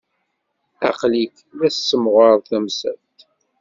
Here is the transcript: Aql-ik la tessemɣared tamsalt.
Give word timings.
Aql-ik 0.89 1.35
la 1.57 1.67
tessemɣared 1.73 2.43
tamsalt. 2.49 3.17